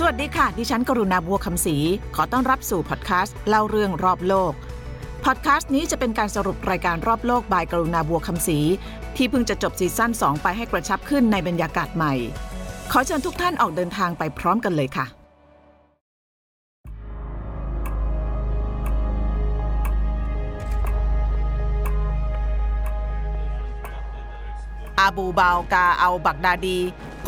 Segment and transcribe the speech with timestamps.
[0.00, 1.76] สวัสดีค่ะ ดิฉันกรุณาบัวคำศรี
[2.14, 4.52] ขอต้อนรับสู่พอดแคสต์เล่าเรื่องรอบโลก
[5.24, 8.58] พอดแคสต์นี้จะเป็นการสรุปรายการรอบโลกบายกรุณาบัวคำศรี
[9.16, 12.14] ที่เพิ่งจะจบซีซั่น2 ไปให้กระชับขึ้นในบรรยากาศใหม่
[12.92, 15.06] ขอเชิญทุกท่านออกเดินทางไปพร้อมกันเลยค่ะ
[25.00, 26.78] อาบูบาวกาเอาบักดาดี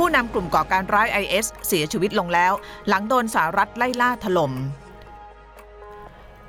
[0.05, 2.53] ผู้นำกลุ่มก่อการร้าย IS เสียชีวิตลงแล้ว
[2.89, 4.53] หลังโดนสหรัฐไล่ล่าถล่ม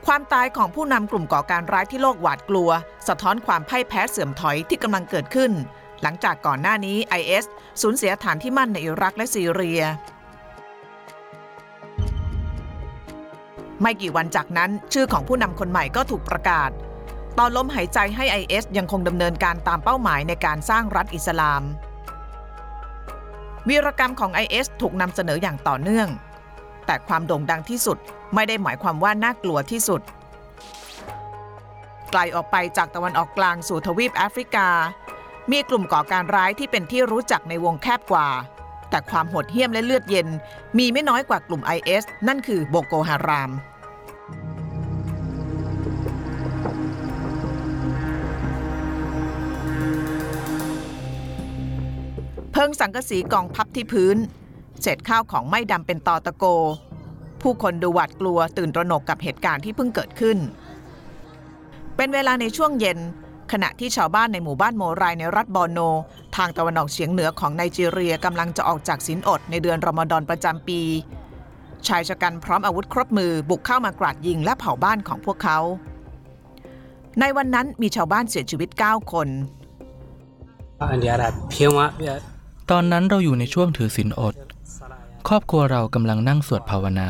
[0.06, 2.70] ความตายของผู้นำกลุ่มก่อการร้ายที่โลกหวาดกลัว
[3.08, 5.52] สะท้อนความพ่ายแพ้เสื่อมถอยที่กำลังเกิดขึ้น
[6.02, 7.46] หลังจากก่อนหน้านี้ IS
[7.82, 9.82] สูญเสียฐานที่มั่นในอิรักและซีเรีย
[13.82, 16.70] ไม่กี่วันจากนั้นชื่อของผู้นำคนใหม่ก็ถูกประกาศ
[17.38, 21.64] ตอนล้มหายใจให้ IS ยังคงดำเนินการตามเป้าหมายในการสร้างรัฐอิสลาม
[23.70, 26.08] วีรกรรมของ IS ถูกนำเสนออย่างต่อเนื่อง
[26.86, 27.98] แต่ความโด่งดังที่สุด
[28.34, 30.02] ไม่ได้หมายความว่าน่ากลัวที่สุด
[32.12, 34.68] ไกลออกไปจากตะวันออกกลางสู่ทวีปแอฟริกา
[35.52, 38.28] มีกลุ่มก่อการร้ายที่เป็นที่รู้จักในวงแคบกว่า
[38.90, 40.28] แต่ความโหดเหี้ยมและเลือดเย็น
[40.78, 43.52] มีไม่น้อยกว่ากลุ่ม IS นั่นคือโบโกฮาราม
[52.68, 54.18] งสังกะสีกองพับที่พื้น
[54.82, 56.46] เศษข้าวของไม่ดำเป็นตอตะโก
[57.42, 60.38] ผู้คนดูหวาดกลัวตื่นตระหนกกับเหตุการณ์ที่เพิ่งเกิดขึ้น
[61.96, 63.00] เป็นเวลาในช่วงเย็น
[63.52, 65.80] ขณะที่ชาวบ้านในหมู่บ้านโมรายในรัฐบอร์โน
[66.36, 70.82] ทางตะวันออกเฉียงเหนือของไนจีเรียกำลังจะออกจากศีลอดในเดือนรอมฎอนประจำปี
[71.88, 75.60] ชายชะกันพร้อมอาวุธครบมือบุกเข้ามากราดยิงและเผาบ้านของพวกเขา
[77.20, 79.28] ในวันนั้นมีชาวบ้านเสียชีวิต 9 คน
[82.70, 84.36] ตอนนั้นเราอยู่ในช่วงถือศีลอด
[85.28, 87.10] ครอบครัวเรากำลังนั่งสวดภาวนา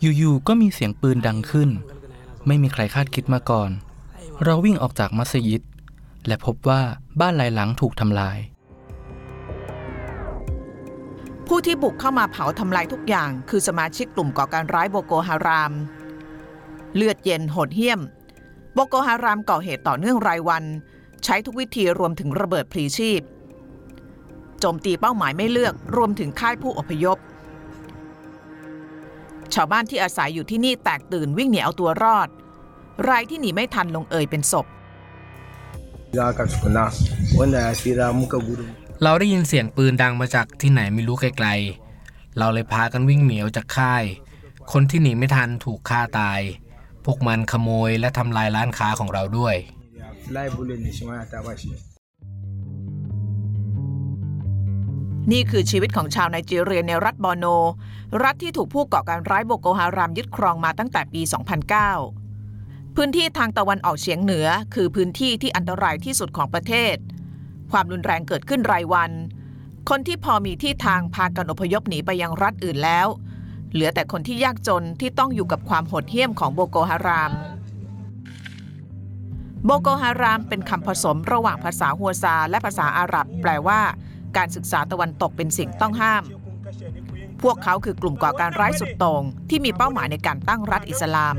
[0.00, 1.70] อยู่ๆ ก็มีเสียงปืนดังขึ้น
[2.46, 3.70] ไม่มีใครคาดคิดมาก่อน
[4.44, 5.62] เราวิ่งออกจากมัสยิด
[6.26, 6.80] และพบว่า
[7.20, 8.38] บ้านหลายหลังถูกทำลาย
[11.46, 15.72] ผู้ที่บุกเข้ามาเผาทำลายทุกอย่าง คือสมาชิกกลุ่มก่อการร้ายโบโกฮาราม
[16.94, 18.00] เลือดเย็นโหดเหี้ยม
[18.74, 20.64] โบโกฮารามก่อเหตุต่อเนื่องรายวัน
[21.24, 23.20] ใช้ทุกวิธีรวมถึงระเบิดพลีชีพ
[24.64, 27.18] โจมตีเป้าหมายไม่เลือกรวมถึงค่ายผู้อพยพ
[29.54, 32.28] ชาวบ้านที่อาศัยอยู่ที่นี่แตกตื่นวิ่งหนีเอาตัวรอด
[33.08, 34.66] รายที่หนีไม่ทันลงเอยเป็นศพ
[39.02, 44.04] เราได้ยินเสียงปืนดังมาจากที่ไหนไม่รู้ไกลๆ เราเลยพากันวิ่งหนีออกจากค่าย
[44.72, 46.40] คนที่หนีไม่ทันถูกฆ่าตาย
[47.04, 49.56] พวกมันขโมยและทำลายร้านค้าของเราด้วย
[55.30, 57.46] นี่คือชีวิตของชาวไนจีเรียในรัฐบอร์โน
[58.22, 61.22] รัฐที่ถูกผู้ก่อการร้ายโบโกฮารามยึดครองมาตั้งแต่ปี
[62.08, 66.96] 2009 พื้นที่ทางตะวันออกเฉียงเหนือ คือพื้นที่ที่อันตรายที่สุดของประเทศ
[67.70, 69.10] ความรุนแรงเกิดขึ้นรายวัน
[69.88, 73.06] คนที่พอมีที่ทางพากันอพยพหนีไปยังรัฐอื่นแล้ว
[73.72, 77.32] เหลือแต่คนที่ยากจนที่ต้องอยู่กับความโหดเหี้ยมของโบโกฮาราม
[79.64, 83.80] โบโกฮารามเป็นคำผสมระหว่างภาษาฮัวซาและภาษาอาหรับ แปลว่า
[84.36, 86.22] การศึกษาตะวันตกเป็นสิ่งต้องห้าม
[87.42, 91.34] พวกเขาคือกลุ่มก่อการร้ายสุดโต่งที่มีเป้าหมายในการตั้งรัฐอิสลาม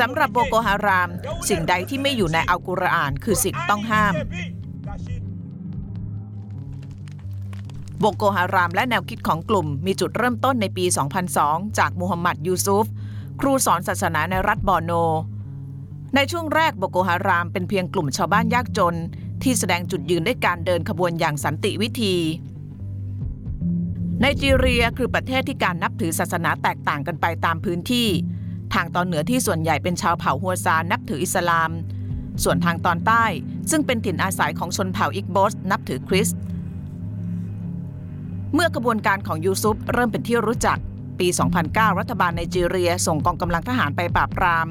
[0.00, 1.10] สำหรับโบโกฮาราม
[1.48, 4.14] สิ่งใดที่ไม่อยู่ในอัลกุรอานคือสิ่งต้องห้าม
[8.00, 10.84] โบโกฮารามและแนวคิดของกลุ่มมีจุดเริ่มต้นในปี
[11.30, 12.86] 2002 จากมูฮัมหมัดยูซุฟ
[13.40, 14.92] ครูสอนศาสนาในรัฐบอร์โน
[16.14, 18.96] ในช่วงแรกโบโกฮารามเป็นเพียงกลุ่มชาวบ้านยากจน
[19.42, 22.16] ที่แสดงจุดยืนด้วยการเดินขบวนอย่างสันติวิธี
[24.20, 28.08] ไนจีเรียคือประเทศที่การนับถือศาสนาแตกต่างกันไปตามพื้นที่
[28.74, 31.70] ทางตอนเหนือที่ส่วนใหญ่เป็นชาวเผ่าฮัวซานับถืออิสลาม
[32.44, 33.24] ส่วนทางตอนใต้
[33.70, 36.38] ซึ่งเป็นถิ่นอาศัยของชนเผ่าอิกโบสนับถือคริสต์
[38.54, 40.78] เมื่อกระบวนการของยูซุปเริ่มเป็นที่รู้จัก
[41.18, 41.28] ปี
[41.64, 44.66] 2009 รัฐบาลไนจีเรียส่งกองกำลังทหารไปปราบปราม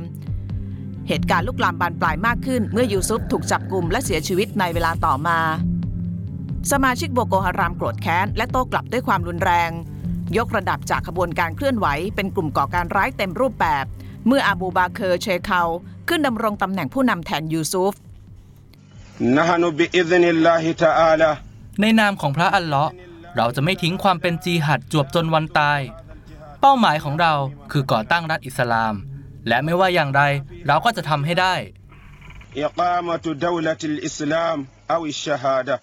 [1.07, 5.39] เหตุการณ์ลุกลามบานปลายมากขึ้น เมื่อยูซุปถูกจับกลุ่มและเสียชีวิตในเวลาต่อมา
[6.71, 9.71] สมาชิกโบโกฮารามโกรธแค้น และโต้กลับด้วยความรุนแรง
[10.37, 13.85] ยกระดับจากขบวนการเคลื่อนไหว เป็นกลุ่มก่อการร้ายเต็มรูปแบบ
[14.27, 15.61] เมื่ออาบูบาเคอร์เชเคา
[16.09, 17.93] ขึ้นดำรงตำแหน่งผู้นำแทนยูซุฟ
[19.35, 21.31] نحن بإذن الله تعالى
[21.81, 22.91] ในนามของพระอัลลอฮ์
[23.35, 25.79] เราจะไม่ทิ้งความเป็นจีฮัดจวบจนวันตาย
[26.61, 27.33] เป้าหมายของเรา
[27.71, 28.93] คือก่อตั้งรัฐอิสลาม
[29.48, 30.22] และไม่ว่าอย่างไร
[30.66, 31.54] เราก็จะทำให้ได้
[32.66, 34.58] إقامة دولة الإسلام
[34.94, 35.76] أو الشهادة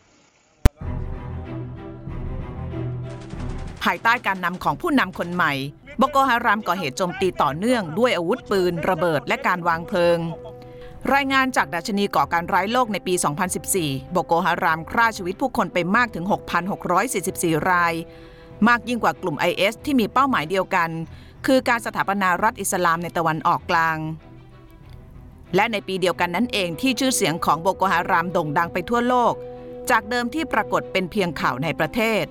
[3.84, 5.54] ภายใต้การนำของผู้นำคนใหม่
[5.98, 10.18] โบโกฮารามก่อเหตุโจมตีต่อเนื่องด้วยอาวุธปืน ระเบิดและการวางเพลิง
[11.14, 13.14] รายงานจากดัชนีก่อการร้ายโลกในปี
[13.64, 16.26] 2014 โบโกฮารามฆ่าชีวิตผู้คนไปมากถึง
[16.98, 17.94] 6,644 ราย
[18.68, 20.90] มากยิ่งกว่ากลุ่ม IS ที่มีเป้าหมายเดียวกัน
[21.47, 23.99] คือการสถาปนารัฐอิสลามในตะวันออกกลาง
[25.55, 29.35] และในปีเดียวกันนั้นเองที่ชื่อเสียงของโบโกฮารามโด่งดังไปทั่วโลก
[29.91, 32.25] จากเดิมที่ปรากฏเป็นเพียงข่าวในประเทศ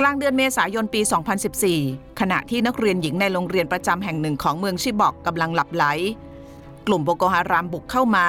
[0.00, 1.00] กลางเดือนเมษายนปี
[1.60, 5.84] 2014 ขณะที่นักเรียนหญิงในโรงเรียนประจำแห่งหนึ่งของเมืองชิบอกกำลังหลับไหล
[6.86, 8.26] กลุ่มโบโกฮารามบุกเข้ามา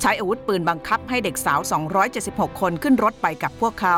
[0.00, 1.60] ใช้อาวุธปืนบังคับให้เด็กสาว
[2.10, 3.96] 276 คนขึ้นรถไปกับพวกเขา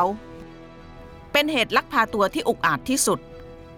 [1.31, 3.19] เป็นเหตุลักพาตัวที่อุกอาจที่สุด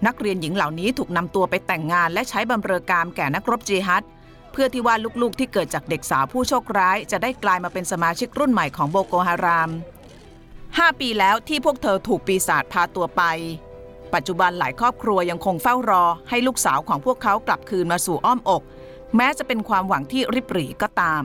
[0.07, 4.03] นักเรียนหญิงเหล่านี้ถูกนำตัวไปแต่งงาน และใช้บำเรอกามแก่นักรบจิฮัด
[4.51, 9.69] เพื่อที่ว่าลูกๆที่เกิดจากเด็กสาวผู้โชคร้าย จะได้กลายมาเป็นสมาชิกรุ่นใหม่ของโบโกฮาราม
[10.35, 13.21] 5 ปีแล้วที่พวกเธอถูกปีศาจพาตัวไป
[14.13, 18.63] ปัจจุบันหลายครอบครัวยังคงเฝ้ารอ ให้ลูกสาวของพวกเขากลับคืนมาสู่อ้อมอก
[19.15, 21.23] แม้จะเป็นความหวังที่ริบหรี่ก็ตาม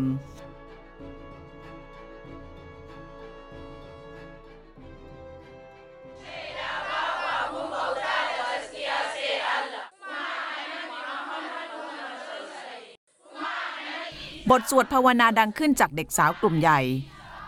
[14.51, 16.81] บทสวดภาวนาดังขึ้นจากเด็กสาวกลุ่มใหญ่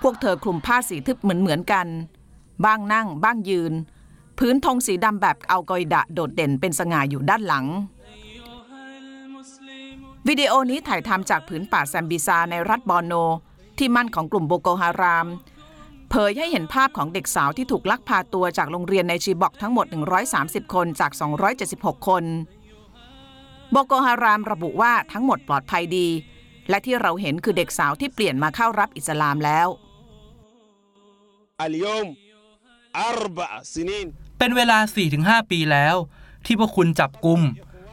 [0.03, 1.87] พวกเธอคลุมผ้าสีทึบเหมือนเหมือนๆกัน
[2.65, 3.73] บ้างนั่ง บ้างยืน
[4.39, 7.67] พื้นธงสีดำแบบอัลกออิดะโดดเด่นเป็นสง่าอยู่ด้านหลัง
[10.29, 13.15] วิดีโอนี้ถ่ายทำจากผืนป่าแซมบิซาในรัฐบอร์โน
[13.79, 15.27] ที่มั่นของกลุ่มโบโกฮาราม
[16.11, 19.87] เผยให้เห็นภาพของเด็กสาวที่ถูกลักพาตัวจากโรงเรียนในชีบอกทั้งหมด
[20.31, 21.13] 130 คนจาก
[21.61, 22.25] 276 คน
[23.71, 26.09] โบโกฮารามระบุว่าทั้งหมดปลอดภัยดี
[26.71, 29.69] และที่เราเห็นคือเด็กสาวที่เปลี่ยนมาเข้ารับอิสลามแล้ว
[34.39, 34.79] เป็นเวลา
[35.15, 35.97] 4-5 ปีแล้ว
[36.47, 37.41] ที่พวกคุณจับกุม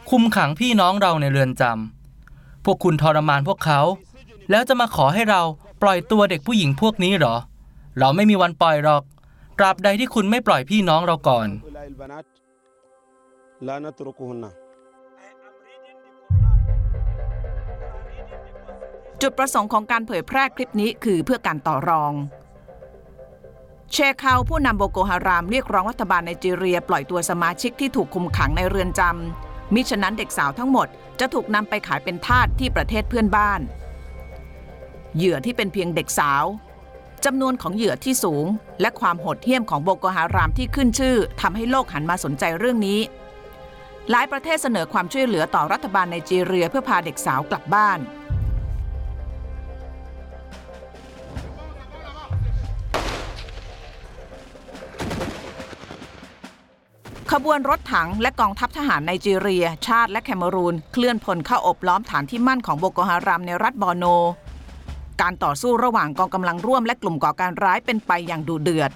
[0.10, 3.82] คุมขังพี่น้องเราในเรือนจำพวกคุณทรมานพวกเขา
[4.50, 5.42] แล้วจะมาขอให้เรา
[5.82, 7.36] ปล่อยตัวเด็กผู้หญิงพวกนี้หรอ
[8.00, 9.04] เราไม่มีวันปล่อยหรอก
[9.58, 11.48] ตราบใดที่คุณไม่ปล่อยพี่น้องเราก่อน
[19.22, 22.14] จุดประสงค์ของการเผยแพร่คลิปนี้คือเพื่อการต่อรอง
[23.92, 30.88] เชคาวผู้นำโบโกฮารามเรียกร้องรัฐบาลไนจีเรีย ปล่อยตัวสมาชิกที่ถูกคุมขังในเรือนจำมิฉะนั้นเด็กสาวทั้งหมด
[31.20, 33.62] จะถูกนำไปขายเป็นทาสที่ประเทศเพื่อนบ้าน
[35.16, 36.46] เหยื่อที่เป็นเพียงเด็กสาว
[37.26, 38.46] จำนวนของเหยื่อที่สูง
[38.82, 43.00] และความโหดเหี้ยมของโบโกฮารามที่ขึ้นชื่อทำให้โลกหันมาสนใจเรื่องนี้
[44.10, 48.00] หลายประเทศเสนอความช่วยเหลือต่อรัฐบาลไนจีเรียเพื่อพาเด็กสาวกลับบ้าน
[57.34, 64.06] ขบวนรถถังและกองทัพทหารไนจีเรีย ชาติและแคเมรูน เคลื่อนพลเข้าอบล้อมฐานที่มั่นของโบโกฮารามในรัฐบอร์โน
[65.22, 68.92] การต่อสู้ระหว่างกองกำลังร่วมและกลุ่มก่อการร้ายเป็นไปอย่างดุเดือด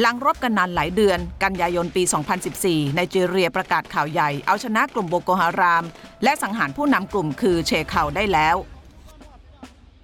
[0.00, 2.02] หลังรบกันนานหลายเดือน กันยายนปี
[2.48, 5.84] 2014 ไนจีเรียประกาศข่าวใหญ่ เอาชนะกลุ่มโบโกฮาราม
[6.24, 8.56] และสังหารผู้นำกลุ่มคือเชคาได้แล้ว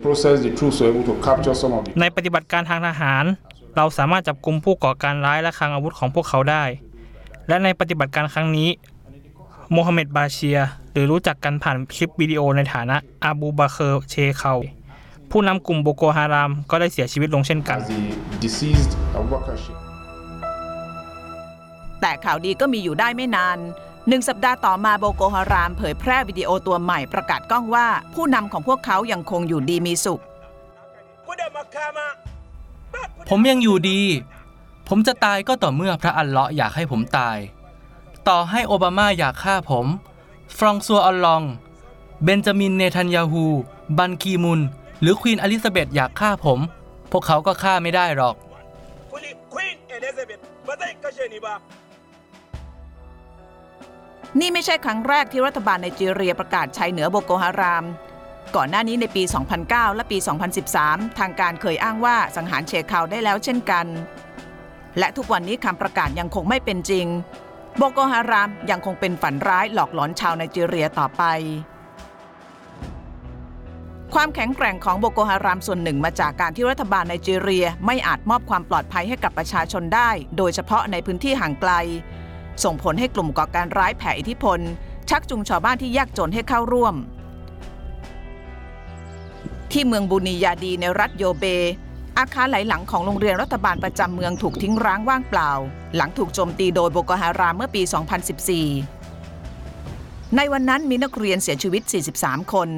[0.04, 3.24] process the troops were able to capture some of the ในปฏิบัติการทางทหาร
[3.76, 6.64] เราสามารถจับกลุ่มผู้ก่อการร้ายและคลังอาวุธของพวกเขาได้
[7.48, 8.68] และในปฏิบัติการครั้งนี้
[9.72, 10.58] โมฮัมเหม็ดบาเชีย
[10.92, 14.54] หรือรู้จักกันผ่านคลิปวิดีโอในฐานะอาบูบาเคอร์เชเคา
[15.30, 18.02] ผู้นำกลุ่มโบโกฮาราม ก็ได้เสียชีวิตลงเช่นกัน as the
[18.44, 19.80] deceased Abubakar Shekau.
[22.00, 23.58] แต่ข่าวดีก็มีอยู่ได้ไม่นาน
[24.08, 30.20] หนึ่งสัปดาห์ต่อมาโบโกฮาราม เผยแพร่วิดีโอตัวใหม่ประกาศก้องว่า ผู้นำของพวกเขายังคงอยู่ดีมีสุข
[33.28, 34.00] ผมยังอยู่ดี
[34.88, 37.38] ผมจะตายก็ต่อเมื่อพระอัลเลาะห์อยากให้ผมตาย
[38.28, 39.86] ต่อให้โอบามาอยากฆ่าผม
[40.56, 41.42] ฟรองซัวออลลอง
[42.24, 43.44] เบนจามินเนทันยาฮู
[43.98, 44.60] บันคีมุน
[45.00, 46.60] หรือควีนอลิซาเบธอยากฆ่าผม
[47.10, 48.36] พวกเขาก็ฆ่าไม่ได้หรอก
[54.40, 57.84] นี่ไม่ใช่ครั้งแรกที่รัฐบาลไนจีเรียประกาศชัยเหนือโบโกฮาราม
[58.54, 59.22] ก่อนหน้านี้ในปี
[59.60, 60.18] 2009 และปี
[60.68, 63.86] 2013 ทางการเคยอ้างว่าสังหารเชคาวได้แล้วเช่นกัน
[64.98, 67.06] และทุกวันนี้คำประกาศยังคงไม่เป็นจริง
[67.76, 71.22] โบโกฮารามยังคงเป็นฝันร้ายหลอกหลอนชาวไนจีเรียต่อไป
[74.14, 81.72] ความแข็งแกร่งของโบโกฮารามส่วนหนึ่งมาจากการที่รัฐบาลไนจีเรียไม่อาจมอบความปลอดภัยให้กับประชาชนได้ โดยเฉพาะในพื้นที่ห่างไกล
[82.64, 84.60] ส่งผลให้กลุ่มก่อการร้ายแผ่อิทธิพล
[85.10, 86.94] ชักจูงชาวบ้านที่ยากจนให้เข้าร่วม
[89.78, 91.44] ที่เมืองบูนียาดีในรัฐโยเบ
[92.18, 95.50] อาคารหลายหลังของโรงเรียนรัฐบาลประจำเมืองถูกทิ้งร้างว่างเปล่า
[95.96, 97.82] หลังถูกโจมตีโดยโบโกฮารามเมื่อปี
[99.08, 101.82] 2014 ในวันนั้นมีนักเรียนเสียชีวิต
[102.16, 102.68] 43 คน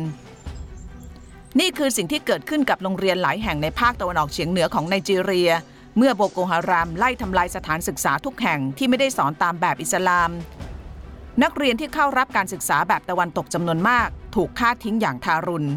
[1.60, 5.50] นี่คือสิ่งที่เกิดขึ้นกับโรงเรียนหลายแห่งในภาคตะวันออกเฉียงเหนือของไนจีเรีย
[5.96, 10.30] เมื่อโบโกฮารามไล่ทำลายสถานศึกษาทุกแห่งที่ไม่ได้สอนตามแบบอิสลาม
[11.42, 15.68] นักเรียนที่เข้ารับการศึกษาแบบตะวันตกจำนวนมาก ถูกฆ่าทิ้งอย่างทารุณ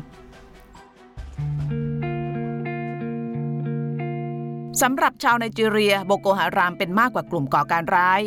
[4.81, 8.21] สำหรับชาวไนจีเรียโบโกฮารามเป็นมากกว่ากลุ่มก่อการร้าย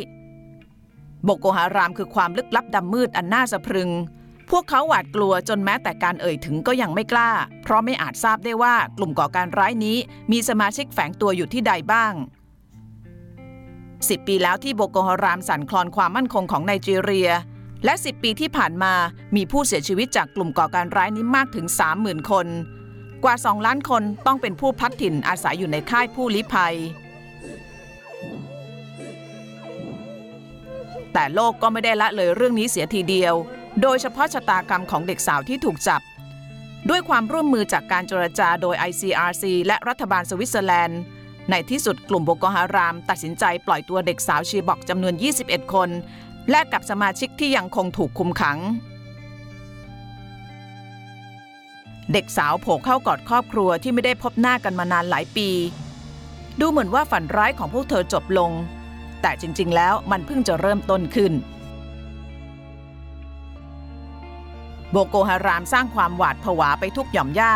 [1.23, 3.91] โบโกฮารามคือความลึกลับดำมืดอันน่าสะพรึง
[4.49, 7.31] พวกเขาหวาดกลัวจนแม้แต่การเอ่ยถึงก็ยังไม่กล้า
[7.63, 9.97] เพราะไม่อาจทราบได้ว่ากลุ่มก่อการร้ายนี้
[10.31, 12.13] มีสมาชิกแฝงตัวอยู่ที่ใดบ้าง
[13.41, 17.29] 10 ปีแล้วที่โบโกฮารามสั่นคลอนความมั่นคงของไนจีเรีย
[17.85, 18.93] และ 10 ปีที่ผ่านมา
[19.35, 21.65] มีผู้เสียชีวิตจากกลุ่มก่อการร้ายนี้มากถึง
[21.97, 22.47] 30,000 คน
[23.25, 26.75] กว่า 2 ล้านคนต้องเป็นผู้พลัดถิ่นอาศัยอยู่ในค่ายผู้ลี้ภัย
[31.13, 33.33] แต่โลกก็ไม่ได้ละเลยเรื่องนี้เสียทีเดียว
[33.81, 36.01] โดยเฉพาะชะตากรรมของเด็กสาวที่ถูกจับ
[36.89, 41.01] ด้วยความร่วมมือจากการเจรจาโดย ICRC และรัฐบาลสวิตเซอร์แลนด์
[41.49, 45.13] ในที่สุดกลุ่มโบโกฮาราม ตัดสินใจปล่อยตัวเด็กสาวชีบอกจำนวน
[45.43, 45.89] 21 คน
[46.49, 48.57] แลกกับสมาชิกที่ยังคงถูกคุมขัง
[52.13, 55.49] เด็กสาวโผล่เข้ากอดครอบครัวที่ไม่ได้พบหน้ากันมานานหลายปี
[56.59, 58.51] ดูเหมือนว่าฝันร้ายของพวกเธอจบลง
[59.21, 61.33] แต่จริงๆ แล้วมันเพิ่งจะเริ่มต้นขึ้น
[64.91, 67.53] โบโกฮารามสร้างความหวาดผวาไปทุกหย่อมหญ้า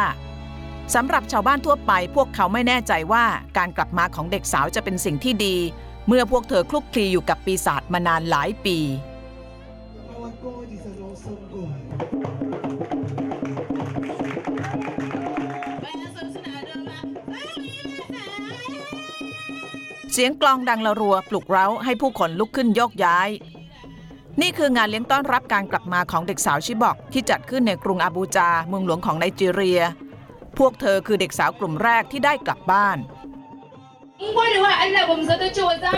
[0.95, 3.25] สำหรับชาวบ้านทั่วไปพวกเขาไม่แน่ใจว่า
[3.57, 5.55] การกลับมาของเด็กสาวจะเป็นสิ่งที่ดี
[6.07, 8.77] เมื่อพวกเธอคลุกคลีอยู่กับปีศาจมานานหลายปี
[20.21, 23.29] สียงกลองดังละรัวปลุกเร้าให้ผู้คนลุกขึ้นโยกย้าย
[24.41, 29.81] นี่คืองานเลี้ยงต้อนรับการกลับมาของเด็กสาวชิบอกที่จัดขึ้นในกรุงอาบูจาเมืองหลวงของไนจีเรีย
[30.57, 32.97] พวกเธอคือเด็กสาวกลุ่มแรกที่ได้กลับบ้าน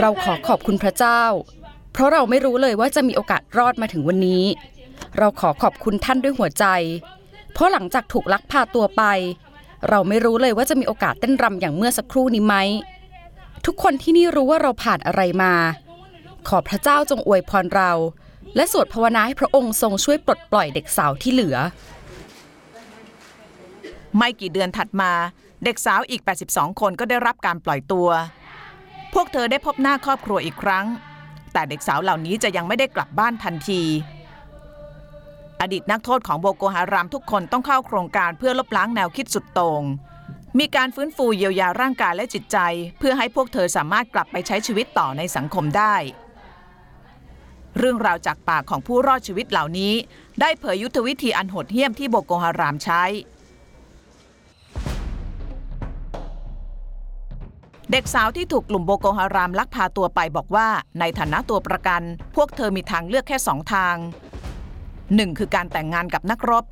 [0.01, 1.21] เราขอขอบคุณพระเจ้า
[1.93, 4.43] เพราะเราไม่รู้เลยว่าจะมีโอกาสรอดมาถึงวันนี้
[5.17, 6.65] เราขอขอบคุณท่านด้วยหัวใจ
[7.53, 9.03] เพราะหลังจากถูกลักพาตัวไป
[9.89, 12.55] เราไม่รู้เลยว่าจะมีโอกาสเต้นรำอย่างเมื่อสักครู่นี้ไหม
[13.65, 15.53] ทุกคนที่นี่รู้ว่าเราผ่านอะไรมา
[16.47, 17.91] ขอพระเจ้าจงอวยพรเรา
[18.55, 21.57] และสวดภาวนาให้พระองค์ทรงช่วยปลดปล่อยเด็กสาวที่เหลือ
[24.17, 25.11] ไม่กี่เดือนถัดมา
[25.63, 28.09] เด็กสาวอีก 82 คนก็ได้รับการปล่อยตัว
[29.13, 30.85] พวกเธอได้พบหน้าครอบครัวอีกครั้ง
[31.53, 33.81] แต่เด็กสาวเหล่านี้จะยังไม่ได้กลับบ้านทันที
[35.61, 39.83] อดีตนักโทษของโบโกฮารามทุกคนต้องเข้าโครงการเพื่อลบล้างแนวคิดสุดโต่ง
[40.59, 42.57] มีการฟื้นฟูเยียวยาร่างกายและจิตใจ
[42.99, 45.95] เพื่อให้พวกเธอสามารถกลับไปใช้ชีวิตต่อในสังคมได้
[47.77, 49.93] เรื่องราวจากปากของผู้รอดชีวิตเหล่านี้
[50.41, 53.03] ได้เผยยุทธวิธีอันโหดเหี้ยมที่โบโกฮารามใช้
[57.91, 60.67] เด็กสาวที่ถูกกลุ่มโบโกฮารามลักพาตัวไปบอกว่า
[60.99, 62.01] ในฐานะตัวประกัน
[62.35, 63.95] พวกเธอมีทางเลือกแค่สองทาง
[65.15, 66.65] หนึ่งคือการแต่งงานกับนักรบ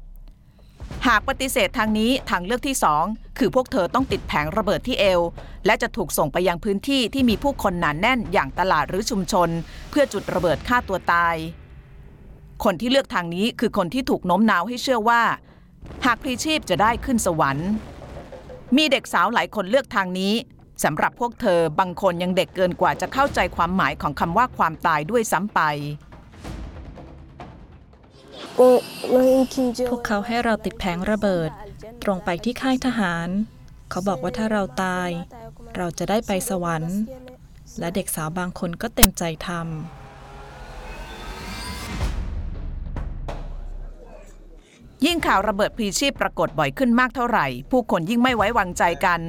[1.07, 3.03] หากปฏิเสธทางนี้ทางเลือกที่สอง
[3.37, 5.21] คือพวกเธอต้องติดแผงระเบิดที่เอว
[5.65, 9.49] และจะถูกส่งไปยังพื้นที่ที่มีผู้คนหนานแน่นอย่างตลาดหรือชุมชน
[9.89, 11.35] เพื่อจุดระเบิดฆ่าตัวตาย
[12.63, 15.21] คนที่เลือกทางนี้คือคนที่ถูกโน้มน้าวให้เชื่อว่า
[16.05, 17.69] หากพลีชีพจะได้ขึ้นสวรรค์
[18.77, 20.33] มีเด็กสาวหลายคนเลือกทางนี้
[20.83, 25.61] สำหรับพวกเธอบางคนยังเด็กเกินกว่าจะเข้าใจความหมายของคำว่าความตายด้วยซ้ำไป
[29.89, 31.49] พวกเขาให้เราติดแผงระเบิด
[32.03, 33.29] ตรงไปที่ค่ายทหาร
[33.89, 35.09] เขาบอกว่าถ้าเราตาย
[35.75, 36.97] เราจะได้ไปสวรรค์
[37.79, 39.61] และเด็กสาวบางคนก็เต็มใจทำ
[45.05, 49.21] ยิ่งข่าวระเบิดพลีชีพปรากฏบ่อยขึ้นมากเท่าไหร่ ผู้คนยิ่งไม่ไว้วางใจกัน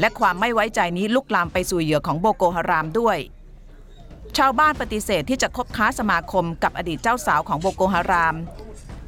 [0.00, 3.18] และความไม่ไว้ใจนี้ลุกลามไปสู่เหยื่อของโบโกฮารามด้วย
[4.36, 8.36] ชาวบ้านปฏิเสธที่จะคบค้าสมาคมกับอดีตเจ้าสาวของโบโกฮาราม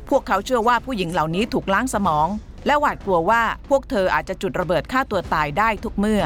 [0.08, 2.28] พวกเขาเชื่อว่าผู้หญิงเหล่านี้ถูกล้างสมอง
[2.66, 6.23] และหวาดกลัวว่าพวกเธออาจจะจุดระเบิดฆ่าตัวตายได้ทุกเมื่อ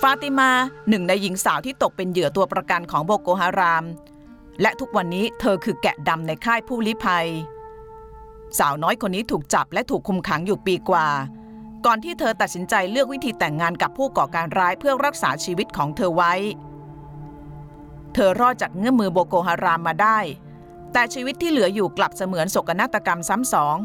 [0.00, 0.50] ฟาติมา
[0.88, 3.84] หนึ่งในหญิงสาวที่ตกเป็นเหยื่อตัวประกันของโบโกฮาราม
[4.60, 7.26] และทุกวันนี้เธอคือแกะดำในค่ายผู้ลี้ภัย
[8.58, 11.08] สาวน้อยคนนี้ถูกจับและถูกคุมขังอยู่ปีกว่า
[11.86, 16.34] ก่อนที่เธอตัดสินใจเลือกวิธีแต่งงานกับผู้ก่อการร้ายเพื่อรักษาชีวิตของเธอไว้
[18.14, 20.18] เธอรอดจากเงื้อมือโบโกฮารามมาได้
[20.92, 23.76] แต่ชีวิตที่เหลืออยู่กลับเสมือนโศกนาฏกรรมซ้ำสอง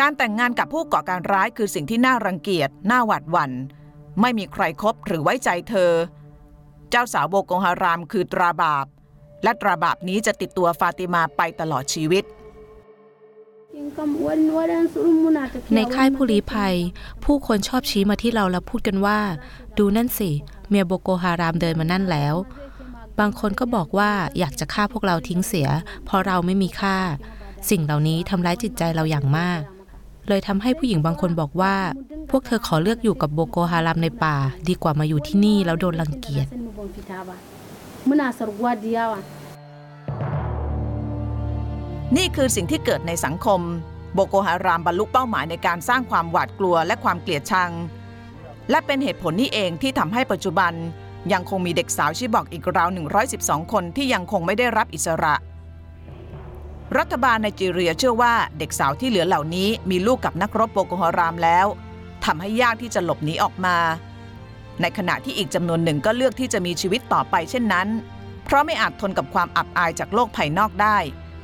[0.00, 3.52] การแต่งงานกับผู้ก่อการร้ายคือสิ่งที่น่ารังเกียจ น่าหวาดหวัน่น
[4.20, 5.92] ไม่มีใครคบหรือไว้ใจเธอ
[6.90, 8.86] เจ้าสาวโบโกฮารามคือตราบาป
[9.42, 12.24] และตราบาปนี้จะติดตัวฟาติมาไปตลอดชีวิต
[15.74, 16.74] ในค่ายผู้ลี้ภัย
[17.24, 19.18] ผู้คนชอบชี้มาที่เราแล้วพูดกันว่า
[19.78, 20.30] ดูนั่นสิ
[20.68, 22.34] เมียโบโกฮารามเดินมานั่นแล้ว
[23.18, 25.68] บางคนก็บอกว่าอยากจะฆ่าพวกเราทิ้งเสีย
[26.04, 26.96] เพราะเราไม่มีค่า
[27.70, 29.60] สิ่งเหล่านี้ทำร้ายจิตใจเราอย่างมาก
[30.28, 31.74] เลยทำให้ผู้หญิงบางคนบอกว่า
[32.30, 34.36] พวกเธอขอเลือกอยู่กับโบโกฮารามในป่า
[34.68, 36.46] ดีกว่ามาอยู่ที่นี่แล้วโดนรังเกียจ
[42.16, 43.60] นี่คือสิ่งที่เกิดในสังคม
[44.18, 47.70] โบโกฮารามบรรลุเป้าหมายในการสร้างความหวาดกลัวและความเกลียดชัง
[48.70, 50.72] และเป็นเหตุผลนี้เองที่ทำให้ปัจจุบัน
[51.32, 52.88] ยังคงมีเด็กสาวชิบอกอีกราว
[53.30, 55.34] 112 คนที่ยังคงไม่ได้รับอิสระ
[56.98, 61.66] รัฐบาลไนจีเรียเชื่อว่าเด็กสาวที่เหลือเหล่านี้มีลูกกับนักรบโบโกฮารามแล้ว
[62.24, 63.76] ทำให้ยากที่จะหลบหนีออกมา
[64.80, 67.88] ในขณะที่อีกจำนวนหนึ่งก็เลือกที่จะมีชีวิตต่อไปเช่นนั้น
[68.44, 70.98] เพราะไม่อาจทนกับความอับอายจากโลกภายนอกได้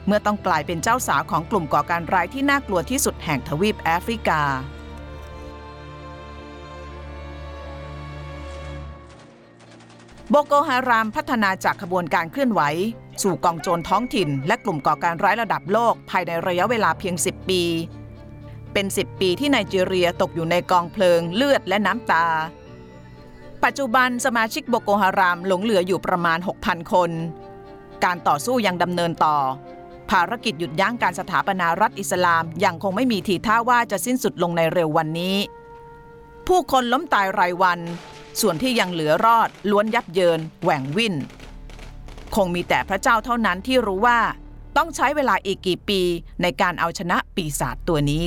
[0.07, 4.43] เมื่อต้องกลายเป็นเจ้าสาวของกลุ่มก่อการร้ายที่น่ากลัวที่สุดแห่งทวีปแอฟริกา
[10.31, 12.61] โบโกฮารามพัฒนาจากขบวนการเคลื่อนไหว
[13.23, 17.63] สู่กองโจรท้องถิ่น และกลุ่มก่อการร้ายระดับโลกภายในระยะเวลาเพียง 10 ปี
[18.73, 22.27] เป็น 10 ปีที่ไนจีเรียตกอยู่ในกองเพลิงเลือดและน้ำตา
[23.65, 27.11] ปัจจุบันสมาชิกโบโกฮารามหลงเหลืออยู่ประมาณ 6,000 คน
[28.05, 29.37] การต่อสู้ยังดำเนินต่อ
[30.13, 35.37] ภารกิจหยุดยั้งการสถาปนารัฐอิสลามยังคงไม่มีทีท่าว่าจะสิ้นสุดลงในเร็ววันนี้
[36.47, 37.81] ผู้คนล้มตายรายวัน
[38.41, 41.15] ส่วนที่ยังเหลือรอดล้วนยับเยิน แหว่งวิ่น
[42.35, 44.19] คงมีแต่พระเจ้าเท่านั้นที่รู้ว่า
[44.77, 46.01] ต้องใช้เวลาอีกกี่ปี
[46.43, 48.25] ในการเอาชนะปีศาจตัวนี้